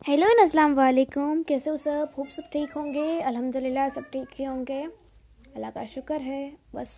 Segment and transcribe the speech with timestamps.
[0.00, 2.12] Hello अस्सलाम वालेकुम। कैसे हो सब?
[2.18, 6.92] होप सब ठीक होंगे। अल्हम्दुलिल्लाह सब ठीक ही होंगे। अल्लाह का शुक्र है, बस।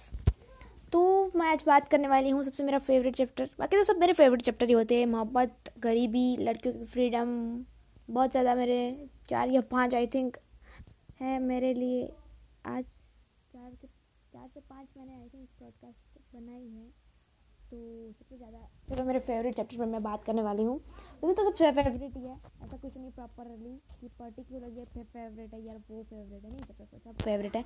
[0.93, 1.01] तो
[1.37, 4.43] मैं आज बात करने वाली हूँ सबसे मेरा फेवरेट चैप्टर बाकी तो सब मेरे फेवरेट
[4.43, 7.35] चैप्टर ही होते हैं। मोहब्बत, गरीबी, लड़कियों की फ्रीडम
[8.11, 8.79] बहुत ज़्यादा मेरे
[9.29, 10.37] चार या पाँच आई थिंक
[11.21, 12.05] है मेरे लिए।
[12.67, 16.91] आज चार के चार से पाँच मैंने आई थिंक पॉडकास्ट बनाई है।
[17.73, 17.79] तो
[18.13, 20.75] सबसे ज़्यादा, चलो मेरे फेवरेट चैप्टर पर मैं बात करने वाली हूँ।
[21.23, 23.71] वैसे तो सबसे फेवरेट ही है, ऐसा कुछ नहीं प्रॉपरली
[24.01, 27.63] कि पर्टिकुलर ये फेवरेट है यार, वो फेवरेट है, नहीं, सब सब फेवरेट है।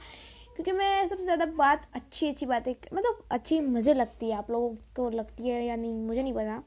[0.56, 4.70] क्योंकि मैं सबसे ज़्यादा बात अच्छी अच्छी बातें मतलब अच्छी मुझे लगती है, आप लोगों
[4.96, 6.58] को लगती है या नहीं, मुझे नहीं पता।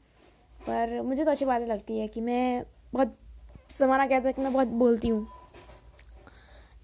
[0.60, 3.16] पर मुझे तो अच्छी बातें लगती है कि मैं बहुत
[3.70, 5.26] समाना कहता है कि मैं बहुत बोलती हूँ।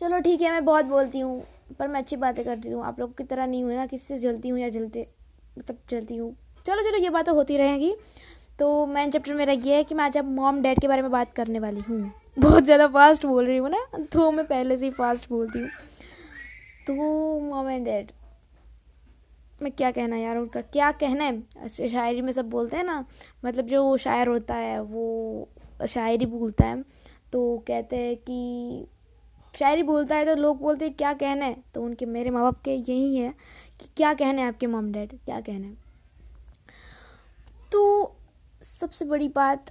[0.00, 1.42] चलो ठीक है, मैं बहुत बोलती हूँ,
[1.78, 4.48] पर मैं अच्छी बातें करती हूँ। आप लोग की तरह नहीं हुई ना किससे जलती
[4.48, 5.06] हूँ या जलते
[5.58, 6.34] मतलब जलती हूँ।
[6.66, 7.94] चलो चलो, ये बातें होती रहेंगी।
[8.58, 11.10] तो मेन चैप्टर मेरा ये है कि मैं आज अब मॉम डैड के बारे में
[11.10, 14.84] बात करने वाली हूँ। बहुत ज़्यादा फास्ट बोल रही हूँ ना तो मैं पहले से
[14.86, 15.68] ही फास्ट बोलती हूँ।
[16.86, 16.94] तो
[17.40, 18.10] मॉम एंड डैड
[19.62, 21.68] मैं क्या कहना यार, उनका क्या कहना है?
[21.68, 23.04] शायरी में सब बोलते हैं ना
[23.44, 25.48] मतलब जो शायर होता है, वो
[25.88, 26.82] शायरी बोलता है।
[27.32, 28.86] तो कहते हैं कि
[29.54, 31.56] शायरी बोलता है तो लोग बोलते हैं, क्या कहना है?
[31.74, 33.34] तो उनके मेरे माँ बाप के यही है
[33.80, 35.85] कि क्या कहना है आपके मॉम डैड क्या कहना है?
[37.76, 38.16] तो
[38.62, 39.70] सबसे बड़ी बात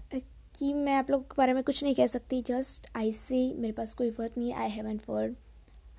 [0.57, 3.73] कि मैं आप लोगों के बारे में कुछ नहीं कह सकती जस्ट आई से मेरे
[3.73, 5.35] पास कोई वर्ड नहीं I have and word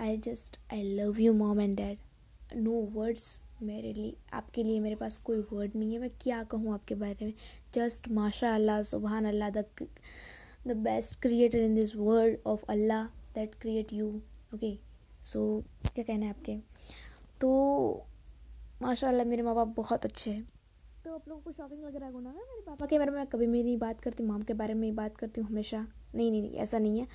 [0.01, 4.97] I just I love you mom and dad no words मेरे लिए, आपके लिए मेरे
[4.97, 7.33] पास कोई वर्ड नहीं है। मैं क्या कहूँ आपके बारे में?
[7.75, 9.65] जस्ट माशा अल्लाह सुबहान अल्लाह the
[10.67, 14.09] the best creator in this world of Allah that create you
[14.55, 14.77] okay
[15.33, 16.57] so क्या कहना है आपके?
[17.41, 18.07] तो
[18.83, 20.47] माशा मेरे माँ बाप बहुत अच्छे हैं।
[21.17, 23.77] आप लोगों को शॉपिंग वगैरह होगा है मेरे पापा के बारे में कभी भी नहीं
[23.79, 25.79] बात करती, माम के बारे में ही बात करती हूँ हमेशा।
[26.15, 27.07] नहीं नहीं नहीं, ऐसा नहीं है।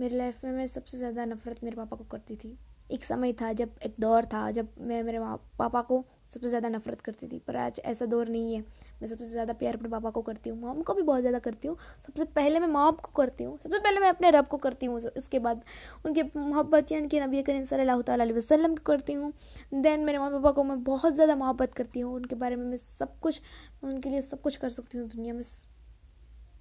[0.00, 2.56] मेरी लाइफ में मैं सबसे ज़्यादा नफरत मेरे पापा को करती थी।
[2.90, 5.18] एक समय था जब एक दौर था, जब मैं मेरे
[5.58, 8.60] पापा को सबसे ज़्यादा नफरत करती थी, पर आज ऐसा दौर नहीं है।
[9.00, 11.68] मैं सबसे ज़्यादा प्यार अपने पापा को करती हूँ, मॉम को भी बहुत ज़्यादा करती
[11.68, 11.76] हूँ।
[12.06, 14.96] सबसे पहले मैं मॉम को करती हूँ, सबसे पहले मैं अपने रब को करती हूँ
[15.16, 15.62] उसके बाद
[16.06, 19.32] उनके मोहब्बत या कि नबी करीम सल्लल्लाहु अलैहि वसल्लम को करती हूँ।
[19.74, 22.76] देन मेरे माँ पापा को मैं बहुत ज़्यादा मोहब्बत करती हूँ, उनके बारे में मैं
[22.76, 23.40] सब कुछ
[23.82, 25.42] उनके लिए सब कुछ कर सकती हूँ, दुनिया में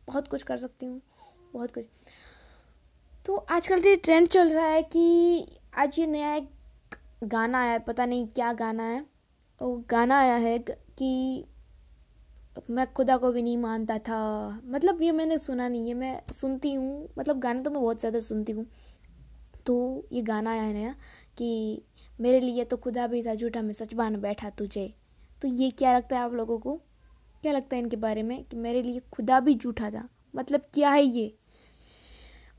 [0.07, 1.01] बहुत कुछ कर सकती हूँ,
[1.53, 1.85] बहुत कुछ।
[3.25, 6.49] तो आजकल ये ट्रेंड चल रहा है कि आज ये नया एक
[7.25, 9.05] गाना आया, पता नहीं क्या गाना है।
[9.61, 11.45] वो गाना आया है कि
[12.69, 14.19] मैं खुदा को भी नहीं मानता था।
[14.65, 18.19] मतलब ये मैंने सुना नहीं है मैं सुनती हूँ मतलब गाने तो मैं बहुत ज़्यादा
[18.19, 18.65] सुनती हूँ।
[19.65, 20.93] तो ये गाना आया नया
[21.37, 21.81] कि
[22.19, 24.93] मेरे लिए तो खुदा भी था, झूठा मैं सच बान बैठा तुझे।
[25.41, 26.75] तो ये क्या लगता है आप लोगों को?
[27.43, 30.07] क्या लगता है इनके बारे में कि मेरे लिए खुदा भी झूठा था?
[30.35, 31.33] मतलब क्या है ये?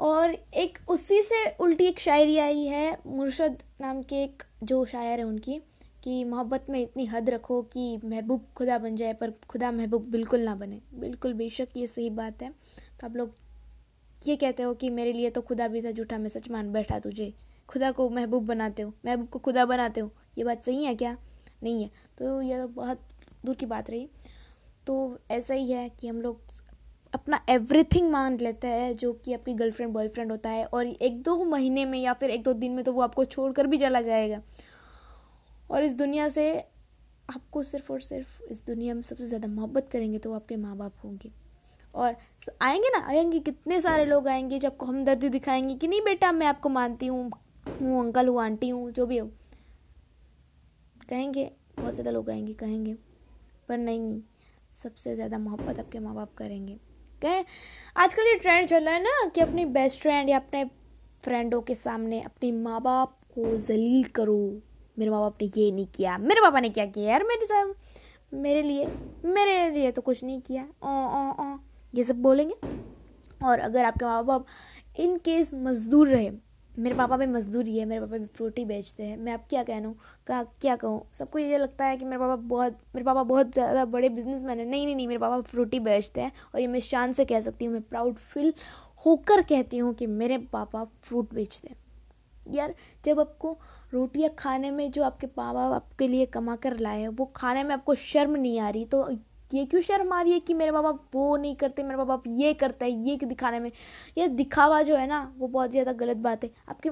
[0.01, 5.19] और एक उसी से उल्टी एक शायरी आई है, मुर्शद नाम के एक जो शायर
[5.19, 5.61] है उनकी।
[6.09, 10.41] कि मोहब्बत में इतनी हद रखो कि महबूब खुदा बन जाए, पर खुदा महबूब बिल्कुल
[10.41, 12.51] ना बने। बिल्कुल बेशक ये सही बात है।
[13.01, 13.35] तो आप लोग
[14.27, 16.99] ये कहते हो कि मेरे लिए तो खुदा भी था झूठा, मैं सच मान बैठा
[16.99, 17.33] तुझे।
[17.69, 21.17] खुदा को महबूब बनाते हो, महबूब को खुदा बनाते हो। ये बात सही है क्या?
[21.63, 23.01] नहीं है। तो यह तो बहुत
[23.45, 24.09] दूर की बात रही।
[24.87, 26.41] तो ऐसा ही है कि हम लोग
[27.15, 31.45] अपना एवरीथिंग मान लेते हैं जो कि आपकी गर्लफ्रेंड बॉयफ्रेंड होता है, और एक दो
[31.45, 34.43] महीने में या फिर एक दो दिन में तो वो आपको छोड़कर भी चला जाएगा।
[35.71, 36.51] और इस दुनिया से
[37.29, 40.77] आपको सिर्फ़ और सिर्फ़ इस दुनिया में सबसे ज़्यादा मोहब्बत करेंगे तो वो आपके माँ
[40.77, 41.31] बाप होंगे।
[41.95, 42.17] और
[42.63, 46.47] आएँगे ना, आएँगे, कितने सारे लोग आएँगे जब आपको हमदर्दी दिखाएँगे कि नहीं बेटा मैं
[46.47, 47.31] आपको मानती हूँ
[47.83, 49.31] हूँ अंकल, हूँ आंटी, हूँ जो भी हो।
[51.11, 52.95] कहेंगे, बहुत ज़्यादा लोग आएँगे, कहेंगे,
[53.69, 54.21] पर नहीं,
[54.73, 56.79] सबसे ज़्यादा मोहब्बत आपके माँ बाप करेंगे।
[57.23, 57.45] कहें,
[57.97, 60.65] आजकल ये ट्रेंड चल रहा है ना कि अपनी बेस्ट फ्रेंड या अपने
[61.25, 64.63] फ्रेंडों के सामने अपने माँ बाप को जलील करो।
[64.99, 67.25] मेरे माँ बाप ने ये नहीं किया, मेरे पापा ने क्या किया यार?
[67.25, 68.87] मेरे साथ मेरे लिए
[69.27, 71.57] मेरे लिए तो कुछ नहीं किया। ओ ओ ओ
[71.95, 72.55] ये सब बोलेंगे।
[73.41, 74.47] और अगर आपके माँ बाप
[75.01, 76.31] इन केस मज़दूर रहे,
[76.75, 79.95] मेरे पापा भी मजदूरी है मेरे पापा भी फ्रूटी बेचते हैं, मैं अब क्या कहूँ?
[80.27, 81.01] कहा, क्या कहूँ?
[81.13, 84.65] सबको ये लगता है कि मेरे पापा बहुत, मेरे पापा बहुत ज़्यादा बड़े बिजनेसमैन है।
[84.65, 87.65] नहीं नहीं नहीं, मेरे पापा फ्रूटी बेचते हैं और ये मैं शान से कह सकती
[87.65, 88.53] हूँ, मैं प्राउड फील
[89.07, 91.77] होकर कहती हूँ कि मेरे पापा फ्रूट बेचते हैं।
[92.47, 92.75] यार,
[93.05, 93.59] जब आपको
[93.93, 97.65] रोटियाँ खाने में जो आपके माँ बाप आपके लिए कमा कर लाए हैं, वो खाने
[97.65, 99.09] में आपको शर्म नहीं आ रही। तो
[99.55, 102.07] ये क्यों शर्म आ रही है कि मेरे माँ बाप वो नहीं करते, मेरे माँ
[102.07, 103.71] बाप ये करता है, ये दिखाने में?
[104.19, 106.91] ये दिखावा जो है ना, वो बहुत ज़्यादा गलत बात है। आपके,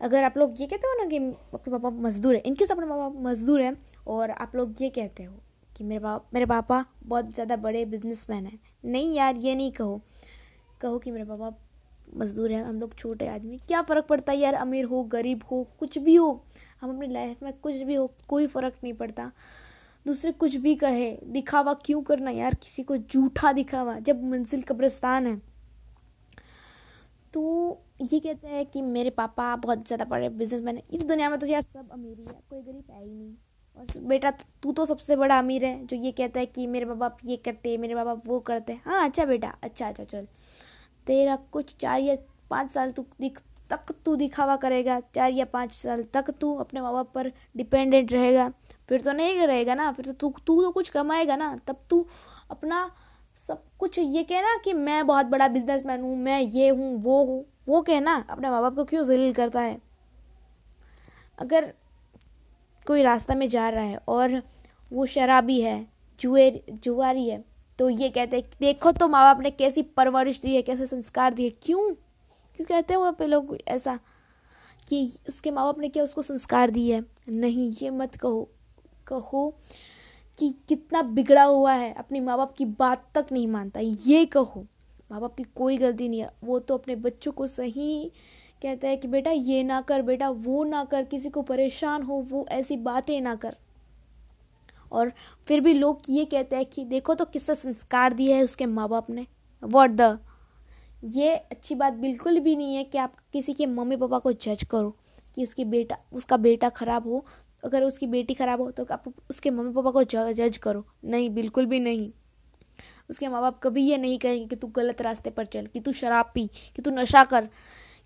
[0.00, 1.18] अगर आप लोग ये कहते हो ना कि
[1.54, 3.76] आपके पापा मजदूर है, इनके अपने माँ बाप मजदूर हैं,
[4.06, 5.34] और आप लोग ये कहते हो
[5.76, 10.00] कि मेरे पापा मेरे पापा बहुत ज़्यादा बड़े बिजनेसमैन हैं। नहीं यार, ये नहीं कहो।
[10.80, 11.50] कहो कि मेरे पापा
[12.16, 14.54] मजदूर हैं, हम लोग छोटे आदमी। क्या फ़र्क पड़ता है यार?
[14.54, 16.30] अमीर हो, गरीब हो, कुछ भी हो,
[16.80, 19.30] हम अपनी लाइफ में कुछ भी हो, कोई फ़र्क नहीं पड़ता।
[20.06, 22.54] दूसरे कुछ भी कहे, दिखावा क्यों करना यार?
[22.54, 25.40] किसी को झूठा दिखावा, जब मंजिल कब्रस्तान है।
[27.34, 31.38] तो ये कहते हैं कि मेरे पापा बहुत ज़्यादा बड़े बिजनेसमैन है। इस दुनिया में
[31.38, 33.34] तो यार सब अमीर ही है, कोई गरीब है ही नहीं।
[33.76, 34.30] और बेटा,
[34.62, 37.36] तू तो सबसे बड़ा अमीर है, जो ये कहता है कि मेरे माँ बाप ये
[37.36, 40.26] करते हैं, मेरे माँ बाप वो करते हैं। हाँ अच्छा बेटा अच्छा अच्छा चल।
[41.08, 42.16] तेरा कुछ चार या
[42.50, 43.40] पाँच साल तू दिख,
[43.70, 48.12] तक तू दिखावा करेगा। चार या पाँच साल तक तू अपने माँ बाप पर डिपेंडेंट
[48.12, 48.48] रहेगा।
[48.88, 52.04] फिर तो नहीं रहेगा ना, फिर तो तू तू तो कुछ कमाएगा ना, तब तू
[52.50, 52.90] अपना
[53.48, 57.44] सब कुछ ये कहना कि मैं बहुत बड़ा बिजनेसमैन हूँ, मैं ये हूँ, वो हूँ,
[57.68, 59.78] वो कहना अपने माँ बाप को क्यों जलील करता है?
[61.38, 61.72] अगर
[62.86, 64.42] कोई रास्ता में जा रहा है और
[64.92, 65.86] वो शराबी है,
[66.20, 67.44] जुए, जुआरी है
[67.78, 71.34] तो ये कहते हैं, देखो तो माँ बाप ने कैसी परवरिश दी है, कैसे संस्कार
[71.34, 71.90] दिए। क्यों?
[72.56, 73.98] क्यों कहते हैं वहाँ पे लोग ऐसा
[74.88, 77.04] कि उसके माँ बाप ने क्या उसको संस्कार दिए है?
[77.28, 78.48] नहीं, ये मत कहो
[79.06, 79.58] कहो
[80.38, 84.66] कि कितना बिगड़ा हुआ है, अपने माँ बाप की बात तक नहीं मानता, ये कहो।
[85.12, 88.12] माँ बाप की कोई गलती नहीं है, वो तो अपने बच्चों को सही
[88.62, 92.26] कहता है कि, बेटा, ये ना कर, बेटा, वो ना कर, किसी को परेशान हो,
[92.30, 93.56] वो ऐसी बातें ना कर।
[94.92, 95.12] और
[95.48, 98.88] फिर भी लोग ये कहते हैं कि देखो तो किससे संस्कार दिया है उसके माँ
[98.88, 99.26] बाप ने?
[99.62, 100.18] वॉट द
[101.06, 104.64] ये अच्छी बात बिल्कुल भी नहीं है कि आप किसी के मम्मी पापा को जज
[104.64, 104.94] करो
[105.36, 107.24] कि उसकी बेटा, उसका बेटा ख़राब हो।
[107.62, 111.66] अगर उसकी बेटी ख़राब हो तो आप उसके मम्मी पापा को जज करो। नहीं, बिल्कुल
[111.66, 112.10] भी नहीं।
[113.10, 115.92] उसके माँ बाप कभी ये नहीं कहेंगे कि तू गलत रास्ते पर चल, कि तू
[115.92, 116.46] शराब पी
[116.76, 117.48] कि तू नशा कर।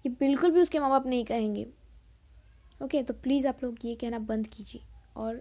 [0.06, 1.66] ये बिल्कुल भी उसके माँ बाप नहीं कहेंगे।
[2.80, 4.82] ओके तो प्लीज़ आप लोग ये कहना बंद कीजिए
[5.16, 5.40] और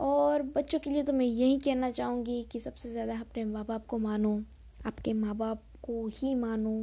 [0.00, 3.86] और बच्चों के लिए तो मैं यही कहना चाहूँगी कि सबसे ज़्यादा अपने माँ बाप
[3.86, 4.40] को मानो,
[4.86, 6.76] आपके माँ बाप को ही मानो,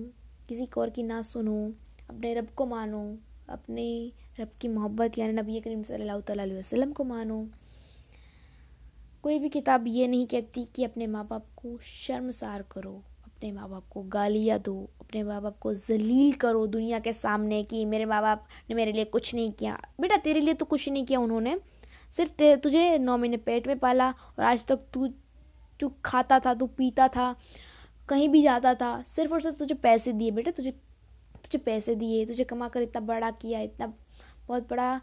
[0.49, 1.71] किसी और की ना सुनो,
[2.09, 3.17] अपने रब को मानो,
[3.49, 7.47] अपने रब की मोहब्बत, यानी नबी करीम सल्लल्लाहु वसल्लम को मानो।
[9.23, 12.91] कोई भी किताब ये नहीं कहती कि अपने माँ बाप को शर्मसार करो,
[13.25, 17.63] अपने माँ बाप को गालियाँ दो, अपने माँ बाप को जलील करो दुनिया के सामने
[17.63, 20.89] कि मेरे माँ बाप ने मेरे लिए कुछ नहीं किया। बेटा, तेरे लिए तो कुछ
[20.89, 21.57] नहीं किया उन्होंने।
[22.11, 25.07] सिर्फ़ तुझे नौ महीने पेट में पाला और आज तक तू
[25.79, 27.35] तू खाता था, तू पीता था,
[28.09, 30.71] कहीं भी जाता था, सिर्फ़ और सिर्फ़ तुझे पैसे दिए बेटा, तुझे
[31.43, 33.87] तुझे पैसे दिए, तुझे कमा कर इतना बड़ा किया, इतना
[34.47, 35.01] बहुत बड़ा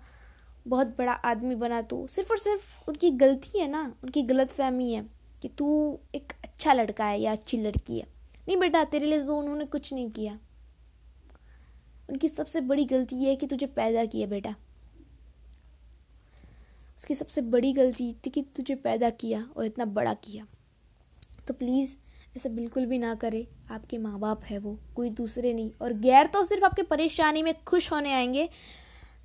[0.69, 4.93] बहुत बड़ा आदमी बना तू। सिर्फ़ और सिर्फ़ उनकी गलती है ना, उनकी गलत फहमी
[4.93, 5.07] है
[5.43, 8.07] कि तू एक अच्छा लड़का है या अच्छी लड़की है।
[8.49, 10.39] नहीं बेटा, तेरे लिए तो उन्होंने कुछ नहीं किया।
[12.11, 14.55] उनकी सबसे बड़ी गलती ये है कि तुझे पैदा किया बेटा।
[16.99, 20.47] उसकी सबसे बड़ी गलती थी कि तुझे पैदा किया और इतना बड़ा किया।
[21.49, 21.97] तो प्लीज़
[22.37, 26.27] ऐसा बिल्कुल भी ना करे। आपके माँ बाप है वो, कोई दूसरे नहीं। और गैर
[26.27, 28.49] तो सिर्फ़ आपके परेशानी में खुश होने आएँगे।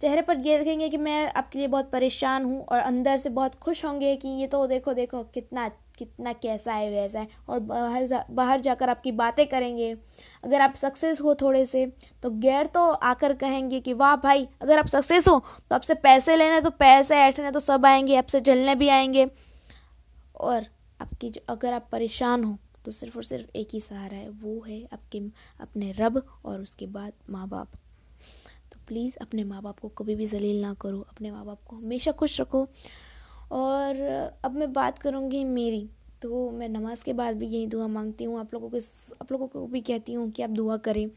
[0.02, 3.56] चेहरे पर ये रखेंगे कि मैं आपके लिए बहुत परेशान हूँ और अंदर से बहुत
[3.56, 5.66] खुश होंगे कि ये तो देखो देखो, कितना
[6.00, 9.92] कितना कैसा है, वैसा है। और बाहर जा, बाहर जाकर आपकी बातें करेंगे।
[10.44, 11.86] अगर आप सक्सेस हो थोड़े से
[12.24, 16.36] तो गैर तो आकर कहेंगे कि, वाह भाई, अगर आप सक्सेस हो तो आपसे पैसे
[16.36, 19.28] लेने तो पैसे ऐठने तो सब आएँगे, आपसे जलने भी आएँगे।
[20.38, 20.66] और
[21.02, 24.62] आपकी जो, अगर आप परेशान हो तो सिर्फ़ और सिर्फ़ एक ही सहारा है, वो
[24.68, 25.20] है आपके,
[25.62, 27.68] अपने रब और उसके बाद माँ बाप
[28.72, 31.76] तो प्लीज़ अपने माँ बाप को कभी भी जलील ना करो, अपने माँ बाप को
[31.76, 32.68] हमेशा खुश रखो।
[33.52, 34.02] और
[34.46, 35.90] अब मैं बात करूँगी मेरी।
[36.22, 38.80] तो मैं नमाज़ के बाद भी यही दुआ मांगती हूँ। आप लोगों के
[39.22, 41.10] आप लोगों को भी कहती हूँ कि आप दुआ करें।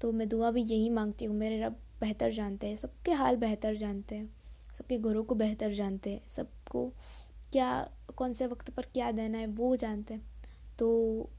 [0.00, 3.74] तो मैं दुआ भी यही मांगती हूँ। मेरे रब बेहतर जानते हैं, सबके हाल बेहतर
[3.74, 4.28] जानते हैं,
[4.78, 6.86] सबके घरों को बेहतर जानते हैं, सबको
[7.52, 10.22] क्या, कौन से वक्त पर क्या देना है वो जानते हैं।
[10.78, 10.88] तो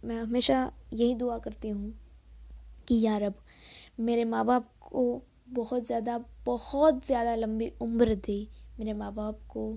[0.05, 1.93] मैं हमेशा यही दुआ करती हूँ
[2.87, 3.33] कि यार अब
[3.99, 8.47] मेरे माँ बाप को बहुत ज़्यादा बहुत ज़्यादा लंबी उम्र दे।
[8.79, 9.71] मेरे माँ बाप को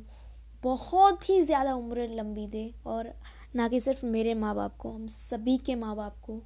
[0.62, 3.12] बहुत ही ज़्यादा उम्र लंबी दे और
[3.56, 6.40] ना कि सिर्फ़ मेरे माँ बाप को, हम सभी के माँ बाप को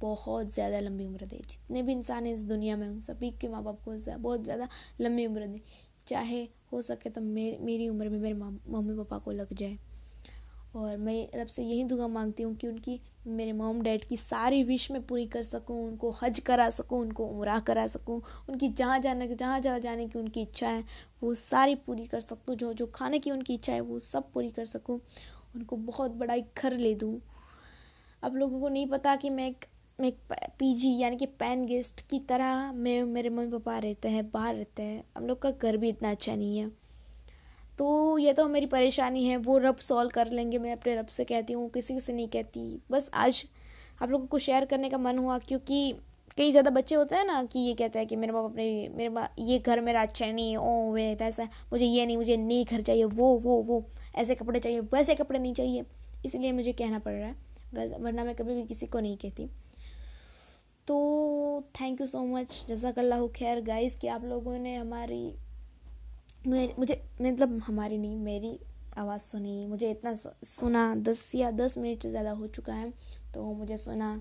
[0.00, 3.48] बहुत ज़्यादा लंबी उम्र दे। जितने भी इंसान हैं इस दुनिया में, उन सभी के
[3.48, 4.68] माँ बाप को बहुत ज़्यादा
[5.00, 5.60] लंबी उम्र दे।
[6.06, 9.78] चाहे हो सके तो मेरी मेरी उम्र में मेरे मम्मी पापा को लग जाए।
[10.76, 14.62] और मैं रब से यही दुआ मांगती हूँ कि उनकी, मेरे मॉम डैड की सारी
[14.62, 18.98] विश मैं पूरी कर सकूँ, उनको हज करा सकूँ, उनको उमरा करा सकूँ, उनकी जहाँ
[18.98, 20.84] जाने की जहाँ जहाँ जाने की उनकी इच्छा है,
[21.22, 24.50] वो सारी पूरी कर सकूँ, जो जो खाने की उनकी इच्छा है, वो सब पूरी
[24.50, 25.00] कर सकूँ,
[25.56, 27.20] उनको बहुत बड़ा एक घर ले दूँ।
[28.22, 29.64] अब लोगों को नहीं पता कि मैं एक
[29.98, 30.18] एक
[30.58, 34.82] पीजी यानी कि पैन गेस्ट की तरह मैं, मेरे मम्मी पापा रहते हैं, बाहर रहते
[34.82, 36.79] हैं, हम लोग का घर भी इतना अच्छा नहीं है।
[37.80, 41.24] तो ये तो मेरी परेशानी है, वो रब सॉल्व कर लेंगे, मैं अपने रब से
[41.24, 43.44] कहती हूँ, किसी से नहीं कहती। बस आज
[44.02, 45.94] आप लोगों को शेयर करने का मन हुआ, क्योंकि
[46.36, 49.08] कई ज़्यादा बच्चे होते हैं ना कि ये कहते हैं कि मेरे बाप अपने, मेरे
[49.08, 52.64] बाप ये घर मेरा अच्छा नहीं है ओ, वे वैसा मुझे ये नहीं, मुझे नई
[52.64, 53.84] घर चाहिए, वो वो वो,
[54.14, 55.84] ऐसे कपड़े चाहिए, वैसे कपड़े नहीं चाहिए,
[56.24, 59.50] इसलिए मुझे कहना पड़ रहा है वरना मैं कभी भी किसी को नहीं कहती।
[60.88, 65.30] तो थैंक यू सो मच जजाकल्ला खैर गाइस कि आप लोगों ने हमारी
[66.44, 68.58] मुझे मतलब हमारी नहीं, मेरी
[68.98, 72.92] आवाज़ सुनी, मुझे इतना सुना, दस या दस मिनट से ज़्यादा हो चुका है
[73.34, 74.16] तो मुझे सुना।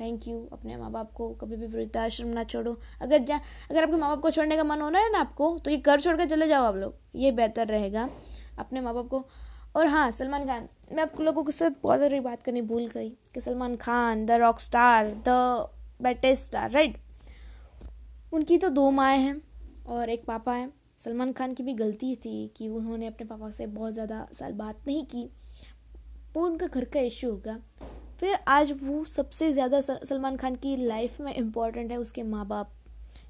[0.00, 3.96] थैंक यू अपने माँ बाप को कभी भी वृद्धाश्रम ना छोड़ो। अगर जा, अगर आपके
[3.96, 6.28] माँ बाप को छोड़ने का मन होना है ना आपको तो ये घर छोड़ कर
[6.28, 8.08] चले जाओ आप लोग, ये बेहतर रहेगा।
[8.58, 9.24] अपने माँ बाप को,
[9.76, 13.08] और हाँ सलमान खान, मैं आप लोगों के साथ बहुत सारी बात करनी भूल गई
[13.34, 15.68] कि Salman Khan, the rock star, the
[16.02, 16.96] bestest star, right?
[18.32, 19.40] उनकी तो दो माएँ हैं
[19.88, 20.70] और एक पापा हैं।
[21.04, 24.80] सलमान खान की भी गलती थी कि उन्होंने अपने पापा से बहुत ज़्यादा साल बात
[24.86, 25.28] नहीं की।
[26.34, 27.58] वो उनका घर का इश्यू होगा।
[28.20, 32.72] फिर आज वो सबसे ज़्यादा सलमान खान की लाइफ में इंपॉर्टेंट है उसके माँ बाप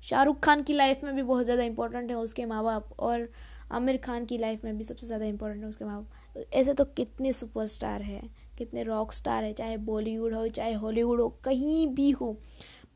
[0.03, 3.29] शाहरुख खान की लाइफ में भी बहुत ज़्यादा इम्पोर्टेंट है उसके माँ बाप और
[3.73, 6.85] आमिर खान की लाइफ में भी सबसे ज़्यादा इम्पोर्टेंट है उसके माँ बाप ऐसे तो
[6.87, 12.11] कितने सुपरस्टार हैं, कितने रॉक स्टार है, चाहे बॉलीवुड हो, चाहे हॉलीवुड हो, कहीं भी
[12.11, 12.37] हो।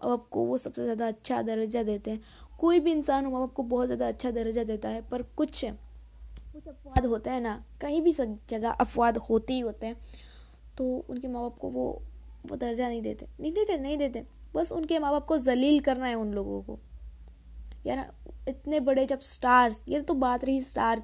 [0.05, 2.21] आपको वो सबसे ज़्यादा अच्छा दर्जा देते हैं।
[2.59, 5.65] कोई भी इंसान हो माँ बाप को बहुत ज़्यादा अच्छा दर्जा देता है, पर कुछ
[6.53, 9.97] कुछ अपवाद होते हैं ना, कहीं भी सब जगह अपवाद होते ही होते हैं
[10.79, 11.87] तो उनके माँ बाप को वो
[12.45, 14.23] वो दर्जा नहीं देते। नहीं देते नहीं देते।
[14.55, 16.79] बस उनके माँ बाप को जलील करना है उन लोगों को।
[17.87, 18.13] यार,
[18.49, 21.03] इतने बड़े जब स्टार्स, ये तो बात रही स्टार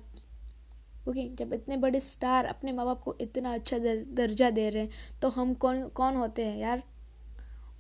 [1.09, 5.19] ओके, जब इतने बड़े स्टार अपने माँ बाप को इतना अच्छा दर्जा दे रहे हैं
[5.23, 6.83] तो हम कौन कौन होते हैं यार?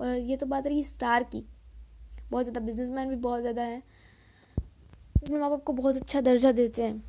[0.00, 1.44] और ये तो बात रही स्टार की।
[2.32, 3.82] बहुत ज़्यादा बिजनेसमैन भी बहुत ज़्यादा है।
[5.16, 7.02] अपने माँ बाप को बहुत अच्छा दर्जा देते हैं।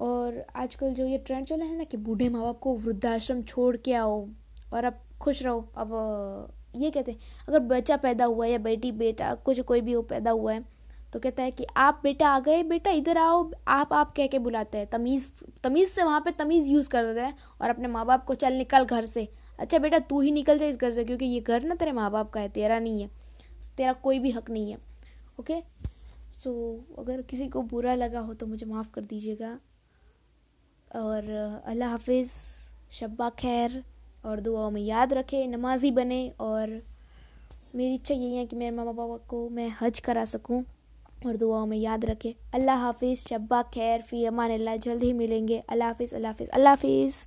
[0.00, 3.76] और आजकल जो ये ट्रेंड चला है ना कि बूढ़े माँ बाप को वृद्धाश्रम छोड़
[3.76, 4.26] के आओ
[4.72, 7.18] और अब खुश रहो। अब ये कहते हैं,
[7.48, 10.64] अगर बच्चा पैदा हुआ है या बेटी, बेटा, कुछ, कोई भी हो पैदा हुआ है
[11.12, 14.38] तो कहता है कि आप बेटा आ गए, बेटा इधर आओ, आप आप कह के
[14.38, 15.26] बुलाते हैं। तमीज़
[15.64, 18.84] तमीज़ से वहाँ पे तमीज़ यूज़ करते हैं और अपने माँ बाप को, चल निकल
[18.84, 19.26] घर से।
[19.58, 22.10] अच्छा बेटा, तू ही निकल जाए इस घर से, क्योंकि ये घर ना तेरे माँ
[22.10, 23.10] बाप का है, तेरा नहीं है।
[23.78, 24.78] तेरा कोई भी हक नहीं है
[25.40, 25.60] ओके
[26.42, 26.50] सो
[26.98, 29.58] अगर किसी को बुरा लगा हो तो मुझे माफ़ कर दीजिएगा।
[30.90, 31.30] और,
[31.66, 32.30] अल्लाह हाफिज़
[32.90, 33.82] शब्बा खैर
[34.24, 36.80] और दुआओं में याद रखे, नमाजी बने। और
[37.74, 40.62] मेरी इच्छा यही है कि मेरे मामा पापा को मैं हज करा सकूँ
[41.26, 45.58] और दुआओं में याद रखे। अल्लाह हाफिज़ शब्बा खैर, फ़ी अमान अल्लाह, जल्द ही मिलेंगे।
[45.68, 47.14] अल्लाह हाफिज़ अल्लाह हाफिज़ अल्लाह हाफिज़।